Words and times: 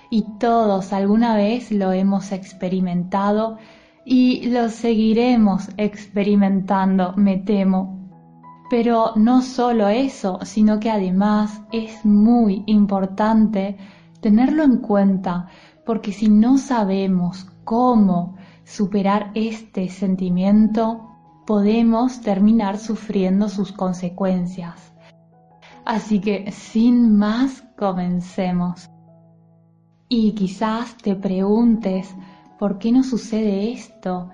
y 0.10 0.24
todos 0.40 0.92
alguna 0.92 1.36
vez 1.36 1.72
lo 1.72 1.92
hemos 1.92 2.32
experimentado 2.32 3.58
y 4.06 4.50
lo 4.50 4.70
seguiremos 4.70 5.70
experimentando, 5.78 7.14
me 7.16 7.38
temo. 7.38 8.10
Pero 8.70 9.12
no 9.16 9.42
solo 9.42 9.88
eso, 9.88 10.40
sino 10.44 10.80
que 10.80 10.90
además 10.90 11.62
es 11.72 12.06
muy 12.06 12.64
importante 12.66 13.78
tenerlo 14.22 14.64
en 14.64 14.78
cuenta, 14.78 15.48
porque 15.86 16.12
si 16.12 16.30
no 16.30 16.58
sabemos 16.58 17.48
cómo 17.64 18.36
superar 18.64 19.32
este 19.36 19.90
sentimiento, 19.90 21.08
podemos 21.46 22.22
terminar 22.22 22.78
sufriendo 22.78 23.48
sus 23.48 23.72
consecuencias. 23.72 24.94
Así 25.88 26.20
que 26.20 26.52
sin 26.52 27.18
más, 27.18 27.64
comencemos. 27.78 28.90
Y 30.10 30.34
quizás 30.34 30.98
te 30.98 31.16
preguntes, 31.16 32.14
¿por 32.60 32.78
qué 32.78 32.92
no 32.92 33.04
sucede 33.04 33.72
esto? 33.72 34.30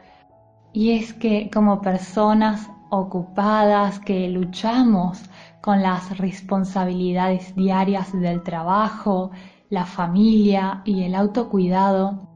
Y 0.73 0.93
es 0.93 1.13
que 1.13 1.51
como 1.53 1.79
personas 1.79 2.71
ocupadas 2.89 3.99
que 3.99 4.29
luchamos 4.29 5.21
con 5.61 5.83
las 5.83 6.17
responsabilidades 6.17 7.55
diarias 7.55 8.19
del 8.19 8.41
trabajo, 8.41 9.29
la 9.69 9.85
familia 9.85 10.81
y 10.85 11.03
el 11.03 11.13
autocuidado, 11.13 12.29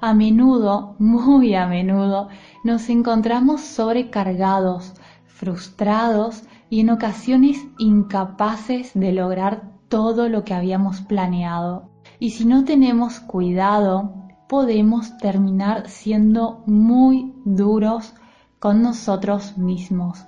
a 0.00 0.14
menudo, 0.14 0.94
muy 1.00 1.56
a 1.56 1.66
menudo, 1.66 2.28
nos 2.62 2.88
encontramos 2.88 3.62
sobrecargados, 3.62 4.94
frustrados 5.26 6.44
y 6.70 6.80
en 6.80 6.90
ocasiones 6.90 7.58
incapaces 7.78 8.92
de 8.94 9.12
lograr 9.12 9.72
todo 9.88 10.28
lo 10.28 10.44
que 10.44 10.54
habíamos 10.54 11.00
planeado. 11.00 11.90
Y 12.20 12.30
si 12.30 12.44
no 12.44 12.64
tenemos 12.64 13.18
cuidado, 13.18 14.14
podemos 14.48 15.18
terminar 15.18 15.88
siendo 15.88 16.62
muy 16.66 17.34
duros 17.44 18.14
con 18.60 18.82
nosotros 18.82 19.58
mismos 19.58 20.24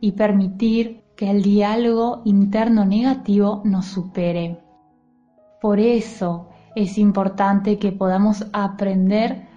y 0.00 0.12
permitir 0.12 1.04
que 1.16 1.30
el 1.30 1.42
diálogo 1.42 2.22
interno 2.24 2.84
negativo 2.84 3.62
nos 3.64 3.86
supere. 3.86 4.60
Por 5.60 5.80
eso 5.80 6.48
es 6.76 6.98
importante 6.98 7.78
que 7.78 7.92
podamos 7.92 8.46
aprender 8.52 9.48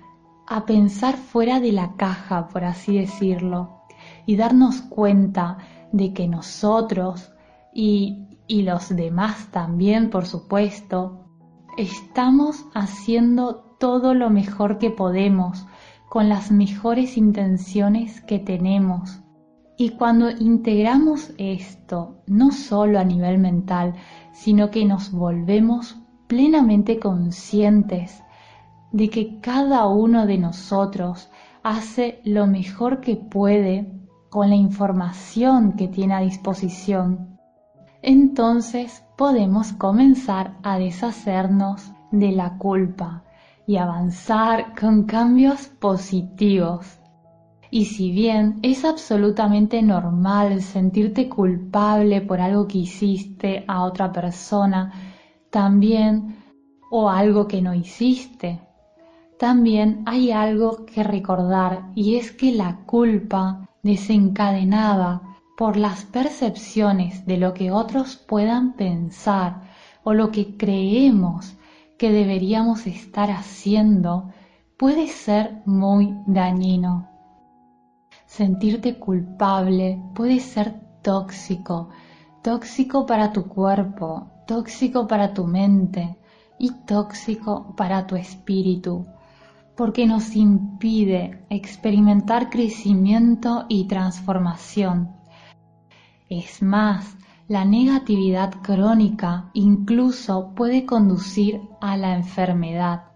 a 0.47 0.66
pensar 0.66 1.16
fuera 1.16 1.59
de 1.59 1.72
la 1.72 1.96
caja, 1.96 2.47
por 2.47 2.64
así 2.64 2.97
decirlo, 2.97 3.84
y 4.25 4.36
darnos 4.36 4.81
cuenta 4.81 5.58
de 5.91 6.13
que 6.13 6.28
nosotros 6.28 7.31
y, 7.74 8.28
los 8.47 8.90
demás 8.90 9.47
también, 9.52 10.09
por 10.09 10.25
supuesto, 10.25 11.25
estamos 11.78 12.66
haciendo 12.74 13.78
todo 13.79 14.13
lo 14.13 14.29
mejor 14.29 14.78
que 14.78 14.90
podemos 14.90 15.66
con 16.09 16.28
las 16.28 16.52
mejores 16.52 17.16
intenciones 17.16 18.19
que 18.19 18.40
tenemos. 18.40 19.22
Y 19.78 19.91
cuando 19.91 20.29
integramos 20.29 21.31
esto, 21.38 22.23
no 22.28 22.52
solo 22.52 23.00
a 23.00 23.06
nivel 23.06 23.38
mental, 23.38 23.96
sino 24.34 24.69
que 24.69 24.84
nos 24.84 25.12
volvemos 25.12 25.97
plenamente 26.28 27.00
conscientes 27.00 28.22
de 28.91 29.09
que 29.09 29.40
cada 29.40 29.88
uno 29.88 30.25
de 30.25 30.38
nosotros 30.38 31.29
hace 31.63 32.22
lo 32.25 32.47
mejor 32.47 33.00
que 33.00 33.16
puede 33.16 34.00
con 34.31 34.50
la 34.50 34.56
información 34.56 35.74
que 35.74 35.90
tiene 35.90 36.14
a 36.14 36.22
disposición, 36.22 37.38
entonces 38.02 39.03
podemos 39.18 39.74
comenzar 39.74 40.58
a 40.64 40.80
deshacernos 40.80 41.92
de 42.12 42.31
la 42.31 42.58
culpa 42.58 43.25
y 43.68 43.75
avanzar 43.75 44.74
con 44.80 45.03
cambios 45.03 45.68
positivos. 45.68 46.97
Y 47.70 47.86
si 47.86 48.12
bien 48.12 48.59
es 48.64 48.86
absolutamente 48.86 49.81
normal 49.81 50.62
sentirte 50.62 51.28
culpable 51.28 52.22
por 52.22 52.40
algo 52.40 52.68
que 52.68 52.78
hiciste 52.80 53.66
a 53.68 53.84
otra 53.84 54.14
persona, 54.14 54.94
también 55.50 56.38
o 56.90 57.09
algo 57.09 57.50
que 57.50 57.62
no 57.62 57.74
hiciste, 57.74 58.62
también 59.38 60.03
hay 60.06 60.31
algo 60.31 60.86
que 60.86 61.03
recordar 61.03 61.91
y 61.96 62.16
es 62.16 62.31
que 62.31 62.53
la 62.53 62.78
culpa 62.86 63.68
desencadenada 63.84 65.22
por 65.58 65.78
las 65.78 66.06
percepciones 66.06 67.25
de 67.25 67.38
lo 67.38 67.53
que 67.53 67.72
otros 67.72 68.16
puedan 68.16 68.74
pensar 68.74 69.62
o 70.03 70.14
lo 70.14 70.31
que 70.31 70.58
creemos 70.58 71.56
que 71.97 72.12
deberíamos 72.12 72.88
estar 72.88 73.30
haciendo 73.30 74.31
puede 74.78 75.08
ser 75.08 75.62
muy 75.66 76.16
dañino. 76.25 77.08
Sentirte 78.25 78.97
culpable 78.97 80.02
puede 80.16 80.40
ser 80.40 80.74
tóxico, 81.03 81.90
tóxico 82.41 83.06
para 83.06 83.31
tu 83.31 83.47
cuerpo, 83.47 84.31
tóxico 84.47 85.08
para 85.08 85.34
tu 85.34 85.46
mente 85.46 86.18
y 86.58 86.72
tóxico 86.86 87.75
para 87.75 88.08
tu 88.08 88.16
espíritu 88.16 89.06
porque 89.76 90.06
nos 90.06 90.35
impide 90.35 91.46
experimentar 91.50 92.50
crecimiento 92.50 93.66
y 93.70 93.88
transformación. 93.88 95.16
Es 96.29 96.62
más, 96.62 97.18
la 97.47 97.66
negatividad 97.66 98.53
crónica 98.62 99.50
incluso 99.53 100.53
puede 100.56 100.85
conducir 100.85 101.62
a 101.82 101.97
la 101.97 102.16
enfermedad. 102.16 103.12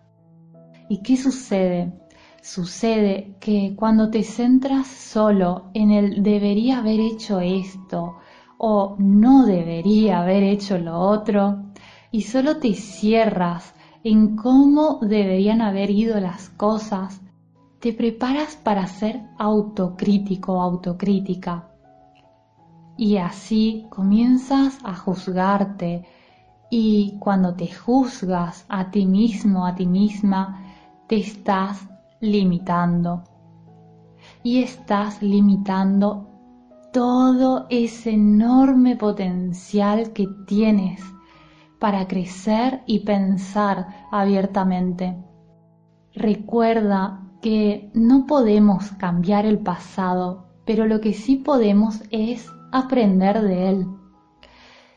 ¿Y 0.90 1.02
qué 1.02 1.18
sucede? 1.18 1.94
Sucede 2.42 3.38
que 3.40 3.76
cuando 3.76 4.10
te 4.10 4.24
centras 4.24 4.88
solo 4.88 5.72
en 5.74 5.92
el 5.92 6.22
debería 6.22 6.80
haber 6.80 7.00
hecho 7.00 7.40
esto 7.40 8.18
o 8.58 8.96
no 9.00 9.46
debería 9.46 10.20
haber 10.20 10.44
hecho 10.44 10.78
lo 10.78 11.00
otro 11.00 11.72
y 12.12 12.22
solo 12.22 12.58
te 12.58 12.74
cierras 12.74 13.75
en 14.06 14.36
cómo 14.36 15.00
deberían 15.02 15.62
haber 15.62 15.90
ido 15.90 16.20
las 16.20 16.50
cosas, 16.50 17.20
te 17.80 17.92
preparas 17.92 18.56
para 18.56 18.86
ser 18.86 19.24
autocrítico 19.40 20.62
autocrítica. 20.62 21.72
Y 22.98 23.18
así 23.18 23.88
comienzas 23.90 24.78
a 24.84 24.96
juzgarte 24.96 26.06
y 26.70 27.18
cuando 27.18 27.56
te 27.56 27.74
juzgas 27.74 28.68
a 28.70 28.92
ti 28.92 29.08
mismo, 29.08 29.66
a 29.66 29.74
ti 29.74 29.88
misma, 29.88 30.62
te 31.08 31.18
estás 31.18 31.82
limitando. 32.20 33.24
Y 34.44 34.62
estás 34.62 35.24
limitando 35.24 36.30
todo 36.94 37.66
ese 37.72 38.12
enorme 38.12 38.98
potencial 38.98 40.14
que 40.14 40.28
tienes 40.46 41.15
para 41.80 42.08
crecer 42.08 42.82
y 42.86 43.00
pensar 43.00 43.88
abiertamente. 44.12 45.16
Recuerda 46.14 47.22
que 47.42 47.92
no 47.94 48.26
podemos 48.26 48.92
cambiar 48.94 49.46
el 49.46 49.60
pasado, 49.60 50.48
pero 50.66 50.86
lo 50.88 51.02
que 51.02 51.14
sí 51.14 51.36
podemos 51.36 52.02
es 52.12 52.50
aprender 52.72 53.42
de 53.42 53.70
él 53.70 53.88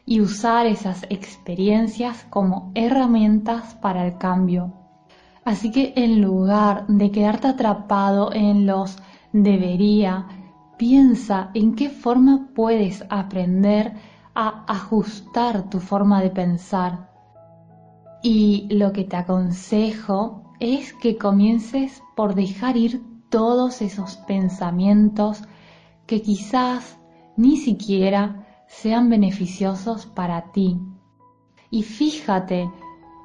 y 0.07 0.23
usar 0.23 0.67
esas 0.67 1.05
experiencias 1.11 2.27
como 2.31 2.73
herramientas 2.75 3.75
para 3.75 4.07
el 4.07 4.17
cambio. 4.17 4.73
Así 5.45 5.71
que 5.71 5.93
en 5.97 6.23
lugar 6.23 6.87
de 6.87 7.11
quedarte 7.11 7.49
atrapado 7.49 8.33
en 8.33 8.67
los 8.67 8.97
debería, 9.33 10.27
piensa 10.79 11.51
en 11.53 11.75
qué 11.75 11.91
forma 11.91 12.49
puedes 12.55 13.05
aprender 13.11 13.95
a 14.41 14.63
ajustar 14.69 15.69
tu 15.69 15.81
forma 15.81 16.23
de 16.23 16.31
pensar. 16.31 17.11
Y 18.23 18.69
lo 18.71 18.93
que 18.93 19.03
te 19.03 19.17
aconsejo 19.17 20.55
es 20.61 20.93
que 20.93 21.19
comiences 21.19 22.05
por 22.15 22.37
dejar 22.37 22.77
ir 22.77 23.03
todos 23.31 23.83
esos 23.83 24.17
pensamientos 24.29 25.43
que 26.07 26.23
quizás 26.23 27.01
ni 27.37 27.57
siquiera 27.57 28.47
sean 28.69 29.11
beneficiosos 29.11 30.07
para 30.07 30.53
ti. 30.53 30.81
Y 31.73 31.83
fíjate 31.83 32.71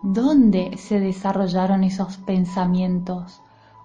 dónde 0.02 0.78
se 0.78 1.00
desarrollaron 1.00 1.84
esos 1.84 2.18
pensamientos 2.18 3.40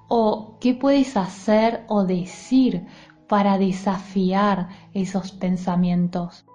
o 0.09 0.57
qué 0.61 0.73
puedes 0.73 1.15
hacer 1.19 1.85
o 1.89 2.05
decir 2.05 2.87
para 3.29 3.59
desafiar 3.59 4.71
esos 4.95 5.33
pensamientos. 5.33 6.48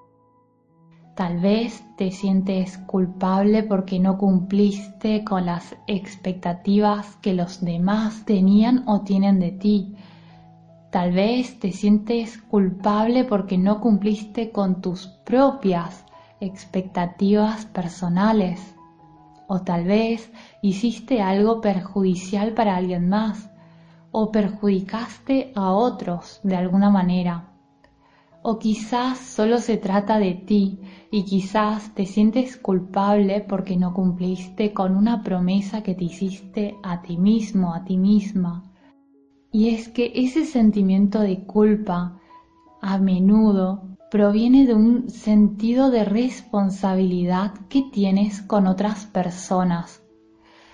Tal 1.16 1.40
vez 1.40 1.84
te 1.96 2.10
sientes 2.10 2.80
culpable 2.80 3.62
porque 3.62 4.00
no 4.00 4.18
cumpliste 4.18 5.24
con 5.24 5.46
las 5.46 5.76
expectativas 5.86 7.18
que 7.18 7.34
los 7.34 7.64
demás 7.64 8.26
tenían 8.26 8.84
o 8.88 9.02
tienen 9.02 9.40
de 9.40 9.52
ti. 9.52 9.94
Tal 10.90 11.12
vez 11.12 11.60
te 11.60 11.72
sientes 11.72 12.40
culpable 12.42 13.26
porque 13.26 13.60
no 13.60 13.80
cumpliste 13.80 14.52
con 14.52 14.82
tus 14.82 15.06
propias 15.24 16.04
expectativas 16.40 17.66
personales. 17.68 18.76
O 19.48 19.62
tal 19.62 19.86
vez 19.86 20.32
hiciste 20.64 21.22
algo 21.22 21.62
perjudicial 21.62 22.54
para 22.54 22.76
alguien 22.76 23.08
más 23.08 23.52
o 24.12 24.32
perjudicaste 24.32 25.52
a 25.56 25.74
otros 25.74 26.40
de 26.42 26.56
alguna 26.56 26.90
manera. 26.90 27.53
O 28.46 28.60
quizás 28.60 29.20
solo 29.20 29.60
se 29.60 29.78
trata 29.78 30.20
de 30.20 30.34
ti 30.34 30.78
y 31.10 31.24
quizás 31.24 31.96
te 31.96 32.06
sientes 32.06 32.58
culpable 32.58 33.40
porque 33.40 33.78
no 33.78 33.94
cumpliste 33.94 34.74
con 34.74 34.98
una 34.98 35.24
promesa 35.24 35.82
que 35.82 35.96
te 35.96 36.04
hiciste 36.04 36.76
a 36.84 37.02
ti 37.02 37.16
mismo, 37.16 37.74
a 37.74 37.86
ti 37.86 37.96
misma. 37.96 38.64
Y 39.54 39.70
es 39.70 39.88
que 39.88 40.12
ese 40.14 40.44
sentimiento 40.44 41.22
de 41.22 41.46
culpa 41.46 42.20
a 42.82 42.98
menudo 42.98 43.96
proviene 44.12 44.68
de 44.68 44.76
un 44.76 45.10
sentido 45.10 45.90
de 45.90 46.04
responsabilidad 46.04 47.54
que 47.70 47.84
tienes 47.94 48.42
con 48.42 48.68
otras 48.68 49.06
personas, 49.06 50.04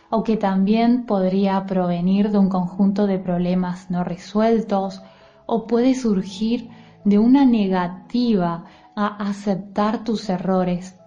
o 0.09 0.23
que 0.23 0.37
también 0.37 1.05
podría 1.05 1.67
provenir 1.67 2.31
de 2.31 2.39
un 2.39 2.49
conjunto 2.49 3.05
de 3.05 3.19
problemas 3.19 3.91
no 3.91 4.03
resueltos, 4.03 5.03
o 5.45 5.67
puede 5.67 5.93
surgir 5.93 6.69
de 7.03 7.19
una 7.19 7.45
negativa 7.45 8.65
a 8.95 9.07
aceptar 9.29 10.03
tus 10.03 10.29
errores. 10.29 10.99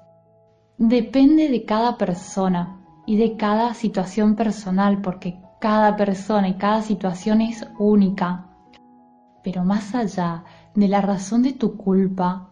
Depende 0.79 1.49
de 1.49 1.65
cada 1.65 1.99
persona 1.99 2.81
y 3.06 3.17
de 3.17 3.37
cada 3.37 3.75
situación 3.75 4.35
personal, 4.35 5.00
porque 5.03 5.39
cada 5.61 5.97
persona 5.97 6.49
y 6.49 6.55
cada 6.55 6.83
situación 6.83 7.41
es 7.41 7.67
única. 7.79 8.47
Pero 9.44 9.65
más 9.65 9.94
allá 9.94 10.44
de 10.75 10.89
la 10.89 11.00
razón 11.00 11.43
de 11.43 11.53
tu 11.53 11.77
culpa, 11.77 12.50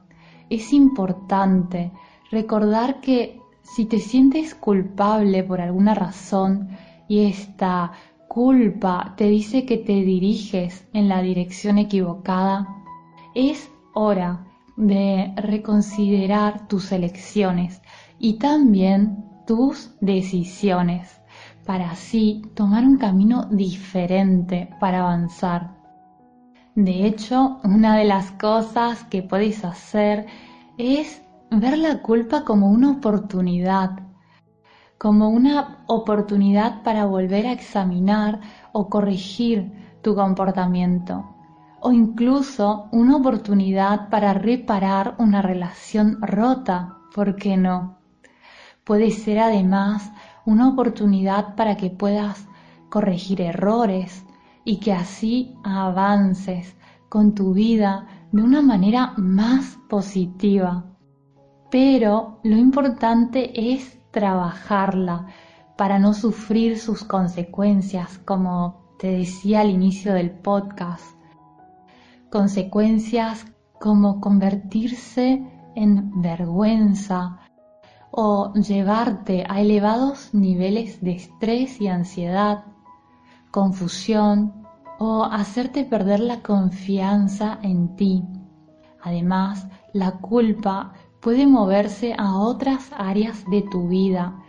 es 0.49 0.73
importante 0.73 1.93
recordar 2.31 3.01
que 3.01 3.41
si 3.63 3.87
te 3.87 3.99
sientes 3.99 4.55
culpable 4.55 5.45
por 5.45 5.61
alguna 5.61 5.95
razón 5.95 6.69
y 7.09 7.27
esta 7.27 7.93
culpa 8.29 9.15
te 9.17 9.25
dice 9.25 9.65
que 9.65 9.79
te 9.79 9.93
diriges 9.93 10.87
en 10.93 11.09
la 11.09 11.23
dirección 11.23 11.79
equivocada, 11.79 12.80
es 13.35 13.71
hora 13.95 14.47
de 14.77 15.33
reconsiderar 15.37 16.67
tus 16.69 16.93
elecciones 16.93 17.83
y 18.19 18.39
también 18.39 19.25
tus 19.47 19.95
decisiones 20.01 21.21
para 21.67 21.91
así 21.91 22.43
tomar 22.55 22.85
un 22.85 22.97
camino 22.97 23.47
diferente 23.51 24.71
para 24.81 25.01
avanzar. 25.01 25.77
De 26.75 27.07
hecho, 27.07 27.61
una 27.65 27.97
de 27.97 28.05
las 28.05 28.31
cosas 28.33 29.05
que 29.05 29.23
podéis 29.23 29.65
hacer 29.65 30.27
es 30.79 31.23
ver 31.51 31.79
la 31.79 32.01
culpa 32.01 32.45
como 32.45 32.71
una 32.71 32.93
oportunidad, 32.93 33.91
como 34.99 35.29
una 35.29 35.85
oportunidad 35.89 36.83
para 36.83 37.05
volver 37.05 37.47
a 37.47 37.53
examinar 37.53 38.41
o 38.73 38.89
corregir 38.89 39.73
tu 40.03 40.15
comportamiento, 40.15 41.40
o 41.81 41.93
incluso 41.93 42.89
una 42.93 43.17
oportunidad 43.17 44.09
para 44.11 44.35
reparar 44.35 45.15
una 45.19 45.43
relación 45.43 46.19
rota, 46.21 46.99
¿por 47.15 47.37
qué 47.37 47.57
no? 47.57 47.99
Puede 48.85 49.11
ser 49.11 49.39
además 49.39 50.11
una 50.45 50.69
oportunidad 50.69 51.55
para 51.55 51.77
que 51.77 51.91
puedas 51.91 52.47
corregir 52.89 53.41
errores 53.41 54.25
y 54.65 54.79
que 54.79 54.93
así 54.93 55.55
avances 55.65 56.77
con 57.09 57.35
tu 57.35 57.55
vida 57.55 58.07
de 58.33 58.43
una 58.43 58.63
manera 58.63 59.15
más 59.17 59.79
positiva. 59.89 60.85
Pero 61.71 62.41
lo 62.43 62.57
importante 62.57 63.73
es 63.73 63.99
trabajarla 64.11 65.27
para 65.77 65.99
no 65.99 66.15
sufrir 66.15 66.79
sus 66.79 67.05
consecuencias, 67.05 68.19
como 68.19 68.95
te 68.99 69.09
decía 69.09 69.61
al 69.61 69.71
inicio 69.71 70.13
del 70.13 70.31
podcast. 70.31 71.20
Consecuencias 72.31 73.45
como 73.81 74.21
convertirse 74.21 75.43
en 75.75 76.23
vergüenza, 76.23 77.41
o 78.11 78.53
llevarte 78.55 79.45
a 79.49 79.61
elevados 79.61 80.35
niveles 80.35 81.01
de 81.01 81.13
estrés 81.13 81.81
y 81.81 81.89
ansiedad, 81.89 82.65
confusión 83.51 84.67
o 84.99 85.25
hacerte 85.25 85.85
perder 85.85 86.21
la 86.21 86.43
confianza 86.43 87.59
en 87.63 87.97
ti. 87.97 88.25
Además, 89.03 89.67
la 89.93 90.19
culpa 90.19 90.93
puede 91.21 91.47
moverse 91.47 92.15
a 92.17 92.37
otras 92.37 92.91
áreas 92.97 93.45
de 93.51 93.63
tu 93.63 93.89
vida 93.89 94.43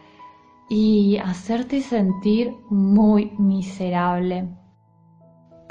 y 0.69 1.17
hacerte 1.17 1.81
sentir 1.81 2.53
muy 2.69 3.31
miserable. 3.37 4.49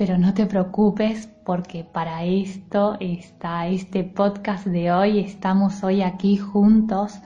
Pero 0.01 0.17
no 0.17 0.33
te 0.33 0.47
preocupes 0.47 1.29
porque 1.45 1.85
para 1.85 2.25
esto 2.25 2.97
está 3.01 3.69
este 3.69 4.03
podcast 4.03 4.67
de 4.67 4.91
hoy. 4.91 5.19
Estamos 5.19 5.85
hoy 5.85 6.01
aquí 6.01 6.39
juntos 6.39 7.21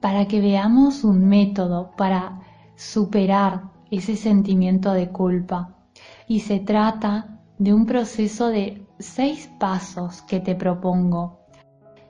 para 0.00 0.26
que 0.26 0.40
veamos 0.40 1.04
un 1.04 1.28
método 1.28 1.90
para 1.94 2.40
superar 2.74 3.64
ese 3.90 4.16
sentimiento 4.16 4.94
de 4.94 5.10
culpa. 5.10 5.76
Y 6.26 6.40
se 6.40 6.58
trata 6.58 7.38
de 7.58 7.74
un 7.74 7.84
proceso 7.84 8.48
de 8.48 8.86
seis 8.98 9.50
pasos 9.60 10.22
que 10.22 10.40
te 10.40 10.54
propongo. 10.54 11.40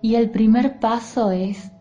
Y 0.03 0.15
el 0.15 0.31
primer 0.31 0.79
paso 0.79 1.33
es 1.33 1.73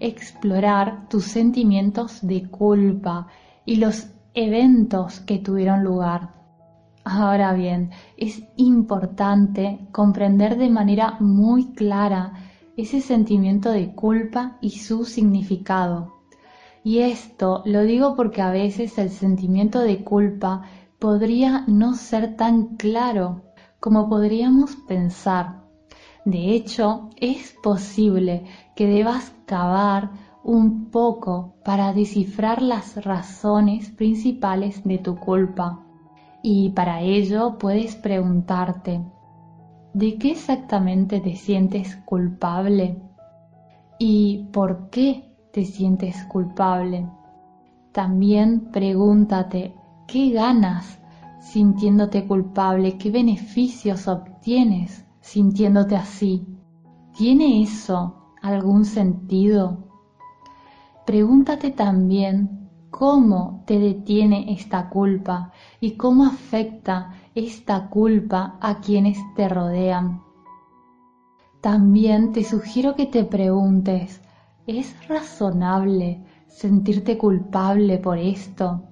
explorar 0.00 1.08
tus 1.08 1.26
sentimientos 1.26 2.26
de 2.26 2.50
culpa 2.50 3.28
y 3.64 3.76
los 3.76 4.08
eventos 4.34 5.20
que 5.20 5.38
tuvieron 5.38 5.84
lugar. 5.84 6.38
Ahora 7.04 7.52
bien, 7.54 7.90
es 8.16 8.42
importante 8.56 9.86
comprender 9.92 10.58
de 10.58 10.68
manera 10.68 11.16
muy 11.20 11.72
clara 11.72 12.34
ese 12.76 13.00
sentimiento 13.00 13.70
de 13.70 13.94
culpa 13.94 14.58
y 14.60 14.70
su 14.70 15.04
significado. 15.04 16.14
Y 16.84 17.00
esto 17.00 17.62
lo 17.64 17.82
digo 17.82 18.14
porque 18.14 18.40
a 18.40 18.50
veces 18.50 18.98
el 18.98 19.10
sentimiento 19.10 19.80
de 19.80 20.04
culpa 20.04 20.62
podría 20.98 21.64
no 21.66 21.94
ser 21.94 22.36
tan 22.36 22.76
claro 22.76 23.42
como 23.80 24.08
podríamos 24.08 24.76
pensar. 24.86 25.64
De 26.24 26.54
hecho, 26.54 27.10
es 27.16 27.54
posible 27.62 28.44
que 28.76 28.86
debas 28.86 29.32
cavar 29.46 30.10
un 30.44 30.90
poco 30.90 31.54
para 31.64 31.92
descifrar 31.92 32.62
las 32.62 33.02
razones 33.04 33.90
principales 33.90 34.84
de 34.84 34.98
tu 34.98 35.16
culpa. 35.16 35.87
Y 36.50 36.70
para 36.70 37.02
ello 37.02 37.58
puedes 37.58 37.94
preguntarte, 37.94 39.04
¿de 39.92 40.16
qué 40.16 40.30
exactamente 40.30 41.20
te 41.20 41.36
sientes 41.36 41.94
culpable? 42.06 42.96
¿Y 43.98 44.48
por 44.50 44.88
qué 44.88 45.36
te 45.52 45.66
sientes 45.66 46.24
culpable? 46.24 47.06
También 47.92 48.70
pregúntate, 48.72 49.74
¿qué 50.06 50.30
ganas 50.30 50.98
sintiéndote 51.38 52.26
culpable? 52.26 52.96
¿Qué 52.96 53.10
beneficios 53.10 54.08
obtienes 54.08 55.04
sintiéndote 55.20 55.96
así? 55.96 56.46
¿Tiene 57.14 57.62
eso 57.62 58.22
algún 58.40 58.86
sentido? 58.86 59.84
Pregúntate 61.04 61.72
también 61.72 62.67
cómo 62.90 63.62
te 63.66 63.78
detiene 63.78 64.52
esta 64.52 64.88
culpa 64.88 65.52
y 65.80 65.92
cómo 65.92 66.24
afecta 66.24 67.12
esta 67.34 67.88
culpa 67.88 68.58
a 68.60 68.80
quienes 68.80 69.18
te 69.36 69.48
rodean. 69.48 70.22
También 71.60 72.32
te 72.32 72.44
sugiero 72.44 72.94
que 72.94 73.06
te 73.06 73.24
preguntes, 73.24 74.20
¿es 74.66 74.94
razonable 75.08 76.24
sentirte 76.46 77.18
culpable 77.18 77.98
por 77.98 78.18
esto? 78.18 78.82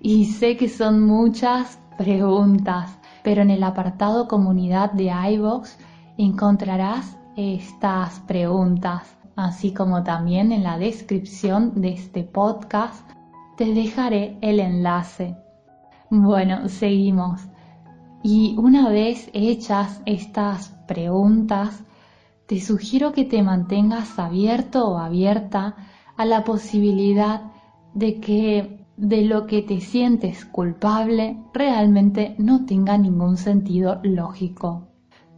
Y 0.00 0.26
sé 0.26 0.56
que 0.56 0.68
son 0.68 1.06
muchas 1.06 1.78
preguntas, 1.96 2.98
pero 3.22 3.42
en 3.42 3.50
el 3.50 3.62
apartado 3.62 4.28
comunidad 4.28 4.92
de 4.92 5.12
iVoox 5.32 5.76
encontrarás 6.18 7.16
estas 7.36 8.20
preguntas 8.20 9.16
así 9.36 9.72
como 9.72 10.02
también 10.02 10.50
en 10.50 10.64
la 10.64 10.78
descripción 10.78 11.80
de 11.80 11.90
este 11.90 12.24
podcast 12.24 13.08
te 13.56 13.72
dejaré 13.72 14.38
el 14.42 14.60
enlace. 14.60 15.36
Bueno, 16.10 16.68
seguimos. 16.68 17.40
Y 18.22 18.56
una 18.58 18.88
vez 18.90 19.30
hechas 19.32 20.02
estas 20.06 20.68
preguntas, 20.86 21.84
te 22.46 22.60
sugiero 22.60 23.12
que 23.12 23.24
te 23.24 23.42
mantengas 23.42 24.18
abierto 24.18 24.88
o 24.88 24.98
abierta 24.98 25.76
a 26.16 26.24
la 26.24 26.44
posibilidad 26.44 27.42
de 27.94 28.20
que 28.20 28.86
de 28.96 29.22
lo 29.22 29.46
que 29.46 29.62
te 29.62 29.80
sientes 29.80 30.44
culpable 30.46 31.36
realmente 31.52 32.34
no 32.38 32.64
tenga 32.64 32.96
ningún 32.96 33.36
sentido 33.36 34.00
lógico. 34.02 34.88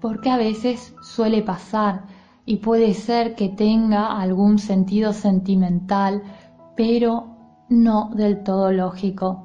Porque 0.00 0.30
a 0.30 0.37
veces 0.37 0.94
suele 1.02 1.42
pasar 1.42 2.06
y 2.44 2.56
puede 2.56 2.94
ser 2.94 3.34
que 3.34 3.48
tenga 3.48 4.18
algún 4.20 4.58
sentido 4.58 5.12
sentimental, 5.12 6.22
pero 6.76 7.38
no 7.68 8.10
del 8.14 8.42
todo 8.42 8.72
lógico. 8.72 9.44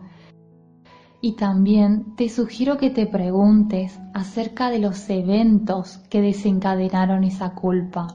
Y 1.21 1.33
también 1.33 2.15
te 2.15 2.27
sugiero 2.29 2.77
que 2.77 2.89
te 2.89 3.05
preguntes 3.05 3.99
acerca 4.13 4.69
de 4.69 4.79
los 4.79 5.09
eventos 5.09 5.97
que 6.09 6.21
desencadenaron 6.21 7.23
esa 7.23 7.53
culpa. 7.55 8.07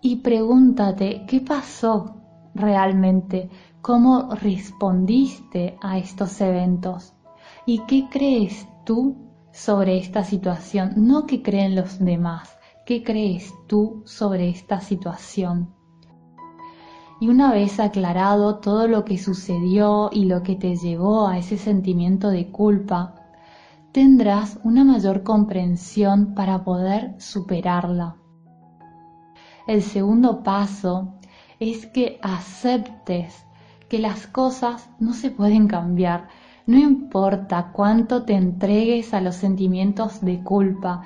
Y 0.00 0.16
pregúntate 0.16 1.24
qué 1.26 1.40
pasó 1.40 2.16
realmente, 2.54 3.48
cómo 3.80 4.34
respondiste 4.34 5.76
a 5.80 5.98
estos 5.98 6.40
eventos 6.40 7.14
y 7.66 7.80
qué 7.86 8.08
crees 8.10 8.66
tú 8.84 9.28
sobre 9.52 9.98
esta 9.98 10.24
situación, 10.24 10.92
no 10.96 11.26
que 11.26 11.42
creen 11.42 11.74
los 11.74 11.98
demás. 11.98 12.58
¿Qué 12.86 13.02
crees 13.02 13.52
tú 13.66 14.02
sobre 14.06 14.48
esta 14.48 14.80
situación? 14.80 15.77
Y 17.20 17.28
una 17.28 17.52
vez 17.52 17.80
aclarado 17.80 18.56
todo 18.58 18.86
lo 18.86 19.04
que 19.04 19.18
sucedió 19.18 20.10
y 20.12 20.26
lo 20.26 20.42
que 20.42 20.54
te 20.54 20.76
llevó 20.76 21.26
a 21.26 21.38
ese 21.38 21.58
sentimiento 21.58 22.30
de 22.30 22.50
culpa, 22.50 23.14
tendrás 23.92 24.60
una 24.62 24.84
mayor 24.84 25.24
comprensión 25.24 26.34
para 26.34 26.62
poder 26.62 27.14
superarla. 27.18 28.16
El 29.66 29.82
segundo 29.82 30.42
paso 30.42 31.14
es 31.58 31.86
que 31.86 32.18
aceptes 32.22 33.44
que 33.88 33.98
las 33.98 34.26
cosas 34.26 34.88
no 35.00 35.12
se 35.12 35.30
pueden 35.30 35.66
cambiar, 35.66 36.28
no 36.66 36.78
importa 36.78 37.72
cuánto 37.72 38.24
te 38.24 38.34
entregues 38.34 39.14
a 39.14 39.20
los 39.20 39.34
sentimientos 39.34 40.20
de 40.20 40.42
culpa, 40.42 41.02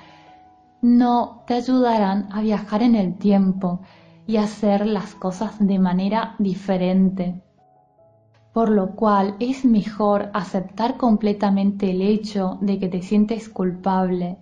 no 0.83 1.45
te 1.47 1.55
ayudarán 1.55 2.29
a 2.33 2.43
viajar 2.43 2.83
en 2.83 2.97
el 2.97 3.15
tiempo 3.15 3.81
y 4.33 4.39
hacer 4.39 4.87
las 4.87 5.15
cosas 5.15 5.59
de 5.59 5.79
manera 5.79 6.37
diferente. 6.39 7.43
Por 8.55 8.71
lo 8.71 8.93
cual 8.93 9.37
es 9.41 9.67
mejor 9.67 10.31
aceptar 10.33 10.97
completamente 10.97 11.91
el 11.91 12.01
hecho 12.01 12.57
de 12.63 12.79
que 12.79 12.89
te 12.89 13.03
sientes 13.03 13.51
culpable. 13.51 14.39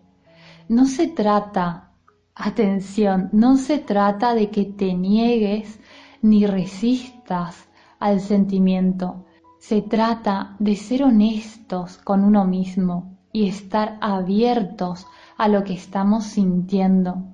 No 0.69 0.87
se 0.87 1.09
trata, 1.09 1.91
atención, 2.37 3.31
no 3.33 3.57
se 3.57 3.79
trata 3.79 4.37
de 4.37 4.49
que 4.51 4.65
te 4.65 4.95
niegues 4.95 5.81
ni 6.23 6.47
resistas 6.47 7.69
al 7.99 8.21
sentimiento. 8.21 9.27
Se 9.59 9.83
trata 9.83 10.55
de 10.61 10.77
ser 10.77 11.03
honestos 11.03 11.99
con 11.99 12.23
uno 12.23 12.45
mismo 12.45 13.19
y 13.33 13.49
estar 13.49 13.99
abiertos 14.01 15.09
a 15.37 15.49
lo 15.49 15.65
que 15.65 15.73
estamos 15.73 16.27
sintiendo, 16.27 17.25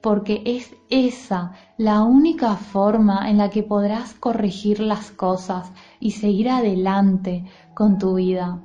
porque 0.00 0.42
es 0.44 0.74
esa 0.88 1.52
la 1.76 2.02
única 2.02 2.56
forma 2.56 3.28
en 3.28 3.38
la 3.38 3.50
que 3.50 3.62
podrás 3.62 4.14
corregir 4.14 4.80
las 4.80 5.10
cosas 5.10 5.72
y 5.98 6.12
seguir 6.12 6.48
adelante 6.48 7.44
con 7.74 7.98
tu 7.98 8.14
vida. 8.14 8.60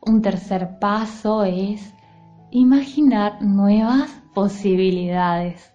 Un 0.00 0.22
tercer 0.22 0.78
paso 0.78 1.44
es 1.44 1.92
imaginar 2.50 3.42
nuevas 3.42 4.10
posibilidades. 4.34 5.72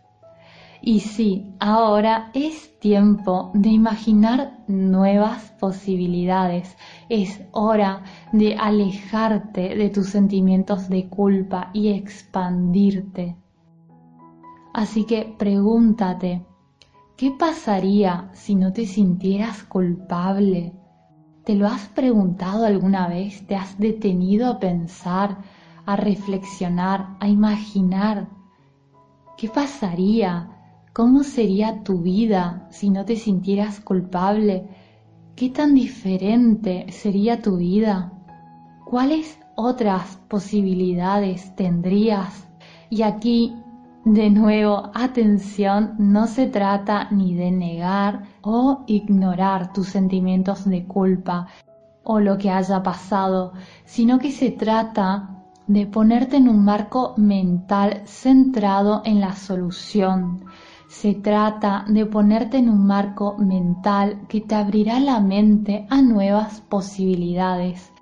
Y 0.83 1.01
sí, 1.01 1.53
ahora 1.59 2.31
es 2.33 2.79
tiempo 2.79 3.51
de 3.53 3.69
imaginar 3.69 4.63
nuevas 4.67 5.51
posibilidades. 5.59 6.75
Es 7.07 7.39
hora 7.51 8.03
de 8.31 8.55
alejarte 8.55 9.75
de 9.75 9.89
tus 9.89 10.07
sentimientos 10.07 10.89
de 10.89 11.07
culpa 11.07 11.69
y 11.73 11.89
expandirte. 11.89 13.40
Así 14.73 15.03
que 15.03 15.35
pregúntate, 15.37 16.45
¿qué 17.17 17.31
pasaría 17.31 18.29
si 18.33 18.55
no 18.55 18.71
te 18.73 18.85
sintieras 18.85 19.63
culpable? 19.63 20.73
¿Te 21.43 21.55
lo 21.55 21.67
has 21.67 21.87
preguntado 21.89 22.65
alguna 22.65 23.07
vez? 23.07 23.45
¿Te 23.47 23.55
has 23.55 23.77
detenido 23.79 24.49
a 24.49 24.59
pensar, 24.59 25.39
a 25.85 25.95
reflexionar, 25.95 27.17
a 27.19 27.27
imaginar? 27.27 28.29
¿Qué 29.37 29.49
pasaría 29.49 30.51
¿Cómo 30.93 31.23
sería 31.23 31.85
tu 31.85 31.99
vida 31.99 32.67
si 32.69 32.89
no 32.89 33.05
te 33.05 33.15
sintieras 33.15 33.79
culpable? 33.79 34.67
¿Qué 35.37 35.49
tan 35.49 35.73
diferente 35.73 36.87
sería 36.91 37.41
tu 37.41 37.55
vida? 37.55 38.11
¿Cuáles 38.83 39.39
otras 39.55 40.17
posibilidades 40.27 41.55
tendrías? 41.55 42.45
Y 42.89 43.03
aquí, 43.03 43.55
de 44.03 44.29
nuevo, 44.29 44.91
atención, 44.93 45.95
no 45.99 46.27
se 46.27 46.47
trata 46.47 47.09
ni 47.11 47.35
de 47.35 47.51
negar 47.51 48.23
o 48.41 48.83
ignorar 48.87 49.73
tus 49.73 49.89
sentimientos 49.89 50.65
de 50.65 50.85
culpa 50.85 51.47
o 52.03 52.19
lo 52.19 52.37
que 52.37 52.49
haya 52.49 52.81
pasado, 52.81 53.53
sino 53.85 54.17
que 54.17 54.31
se 54.31 54.51
trata 54.51 55.43
de 55.67 55.85
ponerte 55.85 56.37
en 56.37 56.49
un 56.49 56.65
marco 56.65 57.13
mental 57.17 58.01
centrado 58.05 59.03
en 59.05 59.21
la 59.21 59.35
solución, 59.35 60.45
se 60.91 61.13
trata 61.13 61.85
de 61.87 62.05
ponerte 62.05 62.57
en 62.57 62.69
un 62.69 62.85
marco 62.85 63.37
mental 63.37 64.25
que 64.27 64.41
te 64.41 64.55
abrirá 64.55 64.99
la 64.99 65.21
mente 65.21 65.87
a 65.89 66.01
nuevas 66.01 66.59
posibilidades. 66.59 67.93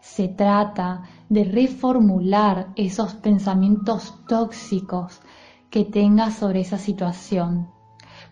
Se 0.00 0.28
trata 0.28 1.02
de 1.28 1.42
reformular 1.42 2.68
esos 2.76 3.14
pensamientos 3.14 4.14
tóxicos 4.28 5.20
que 5.70 5.84
tengas 5.84 6.34
sobre 6.34 6.60
esa 6.60 6.78
situación. 6.78 7.68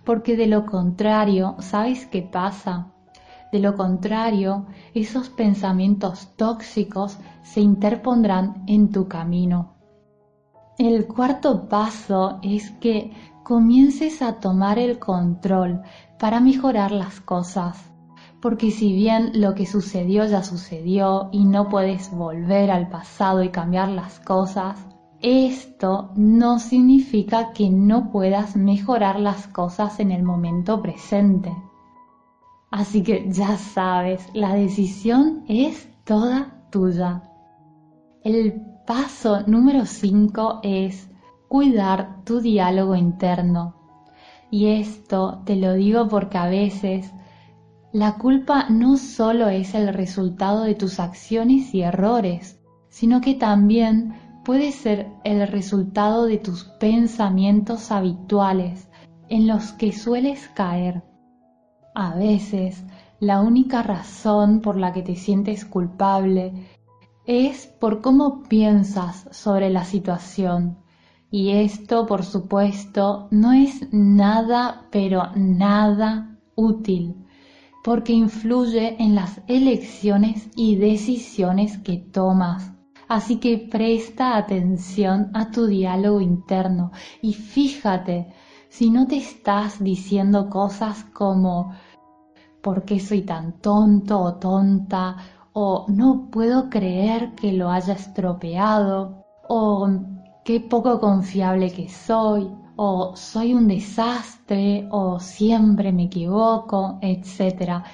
Porque 0.04 0.36
de 0.36 0.46
lo 0.46 0.66
contrario, 0.66 1.56
¿sabes 1.60 2.06
qué 2.06 2.22
pasa? 2.22 2.92
De 3.52 3.60
lo 3.60 3.76
contrario, 3.76 4.66
esos 4.94 5.28
pensamientos 5.28 6.34
tóxicos 6.36 7.18
se 7.42 7.60
interpondrán 7.60 8.64
en 8.66 8.90
tu 8.90 9.06
camino. 9.06 9.74
El 10.76 11.06
cuarto 11.06 11.68
paso 11.68 12.40
es 12.42 12.72
que 12.72 13.12
comiences 13.44 14.22
a 14.22 14.40
tomar 14.40 14.80
el 14.80 14.98
control 14.98 15.82
para 16.18 16.40
mejorar 16.40 16.90
las 16.90 17.20
cosas. 17.20 17.92
Porque 18.42 18.72
si 18.72 18.92
bien 18.92 19.30
lo 19.34 19.54
que 19.54 19.66
sucedió 19.66 20.26
ya 20.26 20.42
sucedió 20.42 21.28
y 21.30 21.44
no 21.44 21.68
puedes 21.68 22.10
volver 22.10 22.70
al 22.72 22.88
pasado 22.88 23.44
y 23.44 23.50
cambiar 23.50 23.88
las 23.88 24.18
cosas, 24.18 24.84
esto 25.26 26.11
no 26.16 26.59
significa 26.59 27.52
que 27.52 27.71
no 27.71 28.11
puedas 28.12 28.57
mejorar 28.57 29.19
las 29.19 29.47
cosas 29.47 29.99
en 29.99 30.11
el 30.11 30.23
momento 30.23 30.83
presente. 30.83 31.50
Así 32.71 33.02
que 33.02 33.31
ya 33.31 33.57
sabes, 33.57 34.28
la 34.35 34.54
decisión 34.54 35.43
es 35.49 35.88
toda 36.04 36.69
tuya. 36.71 37.23
El 38.23 38.52
paso 38.87 39.40
número 39.47 39.87
5 39.87 40.61
es 40.62 41.09
cuidar 41.49 42.23
tu 42.25 42.43
diálogo 42.43 42.95
interno. 42.95 43.76
Y 44.50 44.66
esto 44.66 45.40
te 45.47 45.57
lo 45.57 45.73
digo 45.73 46.07
porque 46.07 46.37
a 46.37 46.49
veces 46.49 47.11
la 47.93 48.19
culpa 48.19 48.69
no 48.69 48.99
solo 48.99 49.49
es 49.49 49.75
el 49.75 49.95
resultado 49.95 50.64
de 50.64 50.75
tus 50.75 51.00
acciones 51.00 51.75
y 51.75 51.81
errores, 51.81 52.61
sino 52.90 53.23
que 53.23 53.35
también 53.35 54.24
puede 54.44 54.72
ser 54.72 55.10
el 55.24 55.48
resultado 55.48 56.26
de 56.26 56.36
tus 56.38 56.64
pensamientos 56.64 57.90
habituales 57.90 58.88
en 59.28 59.46
los 59.46 59.72
que 59.72 59.92
sueles 59.92 60.48
caer. 60.54 61.02
A 61.94 62.14
veces, 62.14 62.84
la 63.20 63.40
única 63.40 63.82
razón 63.82 64.60
por 64.60 64.76
la 64.76 64.92
que 64.92 65.02
te 65.02 65.16
sientes 65.16 65.64
culpable 65.64 66.52
es 67.24 67.66
por 67.66 68.02
cómo 68.02 68.42
piensas 68.42 69.28
sobre 69.30 69.70
la 69.70 69.84
situación. 69.84 70.78
Y 71.30 71.50
esto, 71.52 72.06
por 72.06 72.22
supuesto, 72.22 73.28
no 73.30 73.52
es 73.52 73.88
nada, 73.92 74.86
pero 74.92 75.30
nada 75.34 76.38
útil, 76.54 77.16
porque 77.82 78.12
influye 78.12 79.02
en 79.02 79.14
las 79.14 79.40
elecciones 79.48 80.48
y 80.54 80.76
decisiones 80.76 81.78
que 81.78 81.96
tomas. 81.96 82.74
Así 83.08 83.37
que 83.37 83.58
presta 83.58 84.37
atención 84.37 85.30
a 85.34 85.50
tu 85.50 85.66
diálogo 85.66 86.20
interno 86.20 86.92
y 87.20 87.34
fíjate 87.34 88.32
si 88.68 88.90
no 88.90 89.06
te 89.06 89.16
estás 89.16 89.82
diciendo 89.82 90.49
cosas 90.49 91.04
como 91.12 91.75
¿por 92.62 92.84
qué 92.84 92.99
soy 92.99 93.23
tan 93.23 93.61
tonto 93.61 94.20
o 94.20 94.34
tonta? 94.34 95.16
o 95.54 95.87
no 95.88 96.30
puedo 96.30 96.68
creer 96.68 97.34
que 97.37 97.52
lo 97.52 97.70
haya 97.70 97.94
estropeado 97.94 99.25
o 99.49 99.88
qué 100.44 100.61
poco 100.61 100.99
confiable 101.00 101.70
que 101.73 101.88
soy 101.88 102.50
o 102.76 103.14
soy 103.14 103.54
un 103.54 103.68
desastre 103.68 104.88
o 104.90 105.20
siempre 105.20 105.92
me 105.92 106.04
equivoco, 106.04 106.99
etc. 107.00 107.84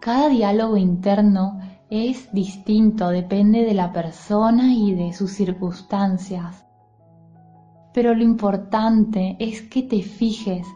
Cada 0.00 0.30
diálogo 0.30 0.78
interno 0.78 1.60
es 1.92 2.32
distinto, 2.32 3.10
depende 3.10 3.64
de 3.64 3.74
la 3.74 3.92
persona 3.92 4.72
y 4.72 4.94
de 4.94 5.12
sus 5.12 5.32
circunstancias. 5.32 6.64
Pero 7.92 8.14
lo 8.14 8.22
importante 8.24 9.36
es 9.38 9.60
que 9.60 9.82
te 9.82 10.00
fijes 10.00 10.66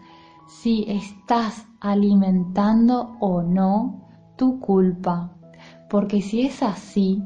si 0.46 0.84
estás 0.86 1.64
alimentando 1.80 3.16
o 3.18 3.40
no 3.40 4.02
tu 4.36 4.60
culpa. 4.60 5.32
Porque 5.88 6.20
si 6.20 6.42
es 6.42 6.62
así, 6.62 7.22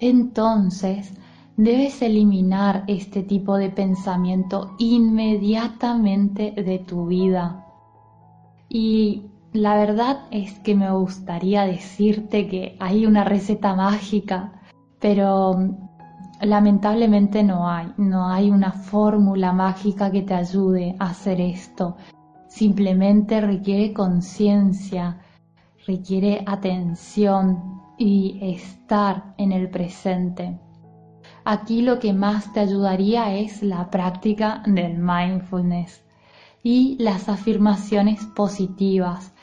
entonces 0.00 1.12
debes 1.58 2.00
eliminar 2.00 2.84
este 2.86 3.22
tipo 3.24 3.58
de 3.58 3.68
pensamiento 3.68 4.74
inmediatamente 4.78 6.52
de 6.52 6.78
tu 6.78 7.08
vida. 7.08 7.66
Y 8.70 9.33
la 9.54 9.76
verdad 9.76 10.26
es 10.32 10.58
que 10.58 10.74
me 10.74 10.90
gustaría 10.90 11.64
decirte 11.64 12.48
que 12.48 12.76
hay 12.80 13.06
una 13.06 13.22
receta 13.22 13.76
mágica, 13.76 14.60
pero 14.98 15.54
mm, 15.54 15.76
lamentablemente 16.42 17.44
no 17.44 17.68
hay. 17.68 17.92
No 17.96 18.28
hay 18.28 18.50
una 18.50 18.72
fórmula 18.72 19.52
mágica 19.52 20.10
que 20.10 20.22
te 20.22 20.34
ayude 20.34 20.96
a 20.98 21.10
hacer 21.10 21.40
esto. 21.40 21.96
Simplemente 22.48 23.40
requiere 23.40 23.92
conciencia, 23.92 25.20
requiere 25.86 26.42
atención 26.46 27.80
y 27.96 28.40
estar 28.42 29.34
en 29.38 29.52
el 29.52 29.70
presente. 29.70 30.58
Aquí 31.44 31.80
lo 31.82 32.00
que 32.00 32.12
más 32.12 32.52
te 32.52 32.58
ayudaría 32.58 33.32
es 33.36 33.62
la 33.62 33.88
práctica 33.88 34.64
del 34.66 34.98
mindfulness 34.98 36.02
y 36.64 36.96
las 36.98 37.28
afirmaciones 37.28 38.24
positivas 38.34 39.33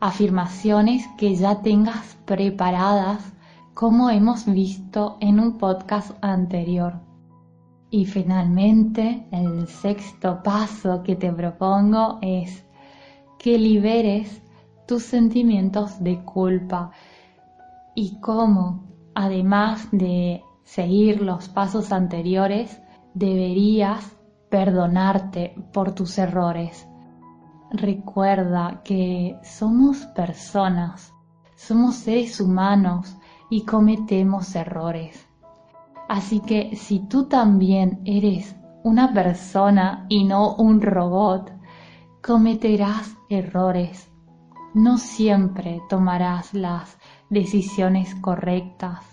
afirmaciones 0.00 1.06
que 1.16 1.34
ya 1.34 1.62
tengas 1.62 2.16
preparadas 2.24 3.32
como 3.74 4.10
hemos 4.10 4.46
visto 4.46 5.16
en 5.20 5.40
un 5.40 5.58
podcast 5.58 6.12
anterior. 6.22 7.00
Y 7.90 8.04
finalmente, 8.06 9.26
el 9.30 9.68
sexto 9.68 10.42
paso 10.42 11.02
que 11.02 11.14
te 11.14 11.32
propongo 11.32 12.18
es 12.20 12.64
que 13.38 13.58
liberes 13.58 14.42
tus 14.86 15.02
sentimientos 15.02 16.02
de 16.02 16.22
culpa 16.24 16.90
y 17.94 18.18
cómo, 18.20 18.84
además 19.14 19.88
de 19.92 20.42
seguir 20.64 21.22
los 21.22 21.48
pasos 21.48 21.92
anteriores, 21.92 22.80
deberías 23.14 24.16
perdonarte 24.50 25.54
por 25.72 25.92
tus 25.92 26.18
errores 26.18 26.86
Recuerda 27.76 28.80
que 28.82 29.38
somos 29.42 30.06
personas, 30.06 31.12
somos 31.56 31.96
seres 31.96 32.40
humanos 32.40 33.18
y 33.50 33.66
cometemos 33.66 34.56
errores. 34.56 35.28
Así 36.08 36.40
que 36.40 36.74
si 36.74 37.00
tú 37.00 37.24
también 37.24 38.00
eres 38.06 38.56
una 38.82 39.12
persona 39.12 40.06
y 40.08 40.24
no 40.24 40.54
un 40.54 40.80
robot, 40.80 41.52
cometerás 42.22 43.14
errores. 43.28 44.10
No 44.72 44.96
siempre 44.96 45.82
tomarás 45.90 46.54
las 46.54 46.96
decisiones 47.28 48.14
correctas. 48.14 49.04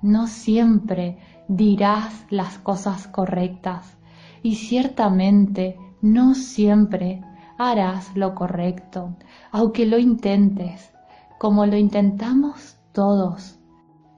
No 0.00 0.26
siempre 0.26 1.18
dirás 1.48 2.24
las 2.30 2.56
cosas 2.56 3.08
correctas. 3.08 3.98
Y 4.42 4.54
ciertamente 4.54 5.78
no 6.00 6.34
siempre 6.34 7.22
harás 7.60 8.16
lo 8.16 8.34
correcto, 8.34 9.16
aunque 9.50 9.84
lo 9.84 9.98
intentes, 9.98 10.92
como 11.38 11.66
lo 11.66 11.76
intentamos 11.76 12.78
todos. 12.92 13.58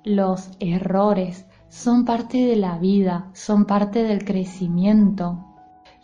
Los 0.05 0.49
errores 0.61 1.45
son 1.69 2.05
parte 2.05 2.39
de 2.39 2.55
la 2.55 2.79
vida, 2.79 3.31
son 3.33 3.65
parte 3.65 4.05
del 4.05 4.25
crecimiento 4.25 5.45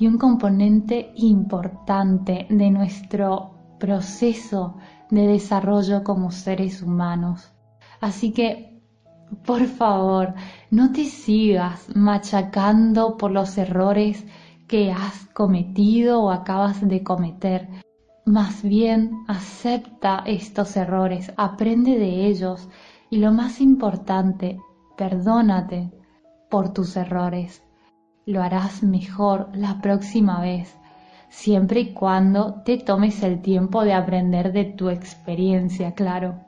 y 0.00 0.08
un 0.08 0.18
componente 0.18 1.12
importante 1.14 2.48
de 2.50 2.70
nuestro 2.72 3.50
proceso 3.78 4.76
de 5.08 5.28
desarrollo 5.28 6.02
como 6.02 6.32
seres 6.32 6.82
humanos. 6.82 7.52
Así 8.00 8.32
que, 8.32 8.82
por 9.44 9.66
favor, 9.66 10.34
no 10.72 10.90
te 10.90 11.04
sigas 11.04 11.86
machacando 11.94 13.16
por 13.16 13.30
los 13.30 13.56
errores 13.58 14.24
que 14.68 14.92
has 14.92 15.26
cometido 15.32 16.22
o 16.22 16.30
acabas 16.30 16.86
de 16.86 17.02
cometer. 17.02 17.68
Más 18.26 18.62
bien 18.62 19.24
acepta 19.26 20.22
estos 20.26 20.76
errores, 20.76 21.32
aprende 21.36 21.98
de 21.98 22.26
ellos 22.26 22.68
y 23.08 23.16
lo 23.16 23.32
más 23.32 23.60
importante, 23.60 24.58
perdónate 24.96 25.90
por 26.50 26.74
tus 26.74 26.96
errores. 26.96 27.62
Lo 28.26 28.42
harás 28.42 28.82
mejor 28.82 29.48
la 29.54 29.80
próxima 29.80 30.42
vez, 30.42 30.76
siempre 31.30 31.80
y 31.80 31.94
cuando 31.94 32.62
te 32.62 32.76
tomes 32.76 33.22
el 33.22 33.40
tiempo 33.40 33.82
de 33.84 33.94
aprender 33.94 34.52
de 34.52 34.66
tu 34.66 34.90
experiencia, 34.90 35.94
claro. 35.94 36.40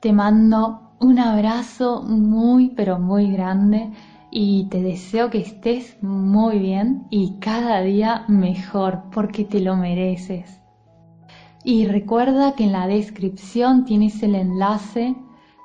Te 0.00 0.12
mando 0.12 0.92
un 1.00 1.18
abrazo 1.18 2.02
muy 2.02 2.70
pero 2.70 2.98
muy 2.98 3.32
grande 3.32 3.90
y 4.30 4.64
te 4.70 4.82
deseo 4.82 5.30
que 5.30 5.38
estés 5.38 5.96
muy 6.02 6.58
bien 6.58 7.06
y 7.10 7.38
cada 7.38 7.80
día 7.80 8.24
mejor 8.28 9.04
porque 9.12 9.44
te 9.44 9.60
lo 9.60 9.76
mereces. 9.76 10.60
Y 11.64 11.86
recuerda 11.86 12.54
que 12.54 12.64
en 12.64 12.72
la 12.72 12.86
descripción 12.86 13.84
tienes 13.84 14.22
el 14.22 14.34
enlace 14.34 15.16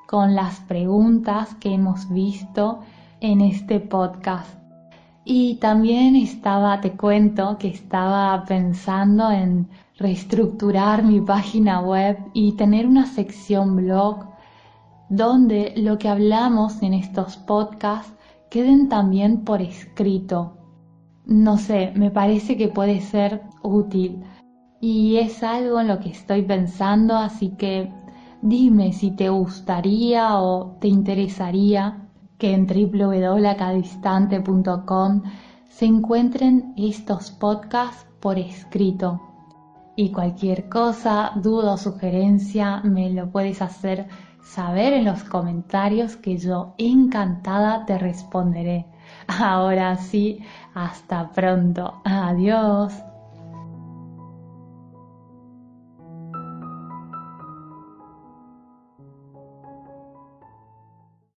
con 0.08 0.36
las 0.36 0.60
preguntas 0.62 1.54
que 1.56 1.74
hemos 1.74 2.10
visto 2.10 2.82
en 3.20 3.42
este 3.42 3.80
podcast. 3.80 4.58
Y 5.24 5.56
también 5.56 6.16
estaba, 6.16 6.82
te 6.82 6.94
cuento 6.94 7.58
que 7.60 7.68
estaba 7.68 8.44
pensando 8.46 9.30
en 9.30 9.70
reestructurar 9.98 11.04
mi 11.04 11.22
página 11.22 11.82
web 11.82 12.18
y 12.34 12.54
tener 12.54 12.88
una 12.88 13.06
sección 13.06 13.76
blog 13.76 14.26
donde 15.10 15.74
lo 15.78 15.98
que 16.00 16.10
hablamos 16.10 16.82
en 16.82 16.96
estos 16.96 17.38
podcasts 17.38 18.14
queden 18.52 18.88
también 18.90 19.46
por 19.46 19.62
escrito. 19.62 20.58
No 21.26 21.58
sé, 21.58 21.94
me 21.96 22.12
parece 22.12 22.58
que 22.58 22.68
puede 22.68 23.00
ser 23.00 23.44
útil 23.64 24.22
y 24.82 25.16
es 25.18 25.42
algo 25.42 25.80
en 25.80 25.88
lo 25.88 26.00
que 26.00 26.10
estoy 26.10 26.42
pensando, 26.42 27.16
así 27.16 27.52
que 27.52 27.90
dime 28.42 28.92
si 28.92 29.12
te 29.12 29.30
gustaría 29.30 30.38
o 30.40 30.76
te 30.82 30.90
interesaría 30.90 32.10
que 32.38 32.54
en 32.54 32.68
www.acadistante.com 32.68 35.22
se 35.70 35.86
encuentren 35.86 36.74
estos 36.76 37.32
podcasts 37.32 38.06
por 38.20 38.38
escrito. 38.38 39.22
Y 39.96 40.12
cualquier 40.12 40.68
cosa, 40.68 41.32
duda 41.36 41.72
o 41.74 41.78
sugerencia 41.78 42.82
me 42.82 43.12
lo 43.12 43.32
puedes 43.32 43.62
hacer 43.62 44.10
saber 44.44 44.94
en 44.94 45.06
los 45.06 45.24
comentarios 45.24 46.16
que 46.18 46.38
yo 46.38 46.74
encantada 46.78 47.86
te 47.86 47.98
responderé. 47.98 48.86
Ahora 49.28 49.96
sí, 49.98 50.40
hasta 50.74 51.32
pronto. 51.32 52.02
Adiós. 52.06 52.94